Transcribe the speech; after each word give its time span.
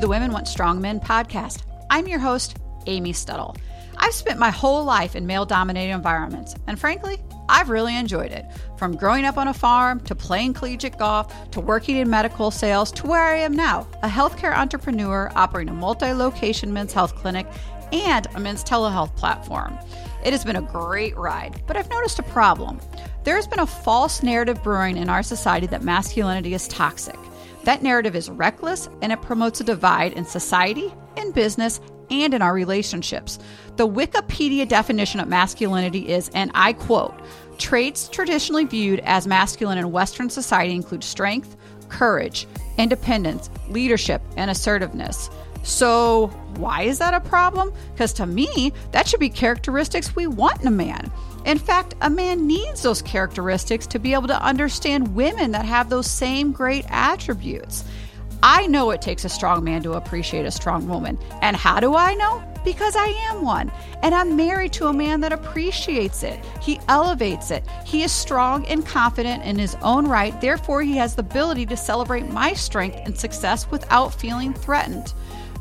the 0.00 0.08
Women 0.08 0.32
Want 0.32 0.48
Strong 0.48 0.80
Men 0.80 0.98
podcast. 0.98 1.62
I'm 1.88 2.08
your 2.08 2.18
host, 2.18 2.56
Amy 2.86 3.12
Stuttle. 3.12 3.56
I've 3.96 4.12
spent 4.12 4.40
my 4.40 4.50
whole 4.50 4.82
life 4.84 5.14
in 5.14 5.26
male 5.26 5.46
dominated 5.46 5.92
environments, 5.92 6.56
and 6.66 6.80
frankly, 6.80 7.18
I've 7.48 7.70
really 7.70 7.96
enjoyed 7.96 8.32
it. 8.32 8.44
From 8.76 8.96
growing 8.96 9.24
up 9.24 9.38
on 9.38 9.46
a 9.46 9.54
farm 9.54 10.00
to 10.00 10.14
playing 10.16 10.54
collegiate 10.54 10.98
golf 10.98 11.50
to 11.52 11.60
working 11.60 11.96
in 11.96 12.10
medical 12.10 12.50
sales 12.50 12.90
to 12.92 13.06
where 13.06 13.22
I 13.22 13.36
am 13.36 13.52
now, 13.52 13.86
a 14.02 14.08
healthcare 14.08 14.56
entrepreneur 14.56 15.30
operating 15.36 15.74
a 15.74 15.76
multi 15.76 16.12
location 16.12 16.72
men's 16.72 16.92
health 16.92 17.14
clinic 17.14 17.46
and 17.92 18.26
a 18.34 18.40
men's 18.40 18.64
telehealth 18.64 19.14
platform. 19.14 19.78
It 20.24 20.32
has 20.32 20.44
been 20.44 20.56
a 20.56 20.62
great 20.62 21.16
ride, 21.16 21.62
but 21.68 21.76
I've 21.76 21.90
noticed 21.90 22.18
a 22.18 22.24
problem. 22.24 22.80
There 23.22 23.36
has 23.36 23.46
been 23.46 23.60
a 23.60 23.66
false 23.66 24.22
narrative 24.24 24.60
brewing 24.62 24.96
in 24.96 25.08
our 25.08 25.22
society 25.22 25.68
that 25.68 25.82
masculinity 25.82 26.52
is 26.52 26.66
toxic. 26.66 27.18
That 27.64 27.82
narrative 27.82 28.14
is 28.14 28.30
reckless 28.30 28.88
and 29.02 29.12
it 29.12 29.22
promotes 29.22 29.60
a 29.60 29.64
divide 29.64 30.12
in 30.12 30.24
society, 30.24 30.92
in 31.16 31.32
business, 31.32 31.80
and 32.10 32.34
in 32.34 32.42
our 32.42 32.52
relationships. 32.52 33.38
The 33.76 33.88
Wikipedia 33.88 34.68
definition 34.68 35.20
of 35.20 35.28
masculinity 35.28 36.08
is, 36.08 36.30
and 36.34 36.50
I 36.54 36.74
quote, 36.74 37.14
traits 37.58 38.08
traditionally 38.08 38.64
viewed 38.64 39.00
as 39.00 39.26
masculine 39.26 39.78
in 39.78 39.92
Western 39.92 40.28
society 40.28 40.74
include 40.74 41.02
strength, 41.04 41.56
courage, 41.88 42.46
independence, 42.78 43.48
leadership, 43.68 44.20
and 44.36 44.50
assertiveness. 44.50 45.30
So, 45.62 46.26
why 46.56 46.82
is 46.82 46.98
that 46.98 47.14
a 47.14 47.20
problem? 47.20 47.72
Because 47.92 48.12
to 48.14 48.26
me, 48.26 48.72
that 48.92 49.08
should 49.08 49.20
be 49.20 49.30
characteristics 49.30 50.14
we 50.14 50.26
want 50.26 50.60
in 50.60 50.66
a 50.66 50.70
man. 50.70 51.10
In 51.44 51.58
fact, 51.58 51.94
a 52.00 52.08
man 52.08 52.46
needs 52.46 52.82
those 52.82 53.02
characteristics 53.02 53.86
to 53.88 53.98
be 53.98 54.14
able 54.14 54.28
to 54.28 54.42
understand 54.42 55.14
women 55.14 55.50
that 55.52 55.64
have 55.66 55.90
those 55.90 56.10
same 56.10 56.52
great 56.52 56.86
attributes. 56.88 57.84
I 58.42 58.66
know 58.66 58.90
it 58.90 59.00
takes 59.00 59.24
a 59.24 59.28
strong 59.28 59.64
man 59.64 59.82
to 59.84 59.94
appreciate 59.94 60.44
a 60.44 60.50
strong 60.50 60.86
woman. 60.86 61.18
And 61.40 61.56
how 61.56 61.80
do 61.80 61.94
I 61.94 62.14
know? 62.14 62.42
Because 62.64 62.96
I 62.96 63.06
am 63.30 63.42
one. 63.42 63.70
And 64.02 64.14
I'm 64.14 64.36
married 64.36 64.72
to 64.74 64.86
a 64.86 64.92
man 64.92 65.20
that 65.20 65.32
appreciates 65.32 66.22
it. 66.22 66.42
He 66.60 66.80
elevates 66.88 67.50
it. 67.50 67.64
He 67.86 68.02
is 68.02 68.12
strong 68.12 68.66
and 68.66 68.84
confident 68.86 69.44
in 69.44 69.58
his 69.58 69.76
own 69.76 70.06
right. 70.06 70.38
Therefore, 70.40 70.82
he 70.82 70.96
has 70.96 71.14
the 71.14 71.20
ability 71.20 71.66
to 71.66 71.76
celebrate 71.76 72.30
my 72.30 72.52
strength 72.54 72.98
and 73.04 73.16
success 73.16 73.70
without 73.70 74.14
feeling 74.14 74.54
threatened. 74.54 75.12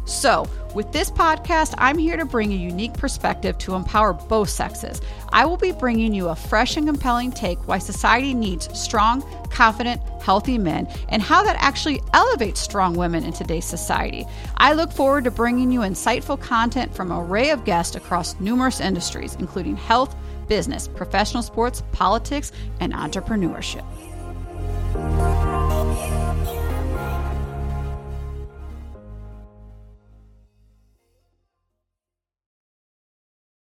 So, 0.05 0.47
with 0.75 0.91
this 0.91 1.09
podcast, 1.09 1.75
I'm 1.77 1.97
here 1.97 2.17
to 2.17 2.25
bring 2.25 2.51
a 2.51 2.55
unique 2.55 2.93
perspective 2.93 3.57
to 3.59 3.75
empower 3.75 4.13
both 4.13 4.49
sexes. 4.49 4.99
I 5.29 5.45
will 5.45 5.57
be 5.57 5.71
bringing 5.71 6.13
you 6.13 6.29
a 6.29 6.35
fresh 6.35 6.75
and 6.77 6.87
compelling 6.87 7.31
take 7.31 7.67
why 7.67 7.77
society 7.77 8.33
needs 8.33 8.67
strong, 8.77 9.21
confident, 9.49 10.01
healthy 10.21 10.57
men 10.57 10.87
and 11.09 11.21
how 11.21 11.43
that 11.43 11.55
actually 11.59 12.01
elevates 12.13 12.59
strong 12.59 12.95
women 12.95 13.23
in 13.23 13.33
today's 13.33 13.65
society. 13.65 14.25
I 14.57 14.73
look 14.73 14.91
forward 14.91 15.23
to 15.25 15.31
bringing 15.31 15.71
you 15.71 15.81
insightful 15.81 16.39
content 16.39 16.93
from 16.93 17.11
an 17.11 17.19
array 17.19 17.51
of 17.51 17.63
guests 17.63 17.95
across 17.95 18.39
numerous 18.39 18.79
industries, 18.81 19.35
including 19.35 19.77
health, 19.77 20.15
business, 20.47 20.87
professional 20.87 21.43
sports, 21.43 21.83
politics, 21.91 22.51
and 22.79 22.93
entrepreneurship. 22.93 23.85